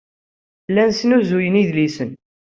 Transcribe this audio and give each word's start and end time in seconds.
Llan 0.69 0.91
snuzuyen 0.99 1.59
idlisen. 1.63 2.11